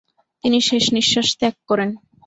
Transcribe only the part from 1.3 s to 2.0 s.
ত্যাগ করেন।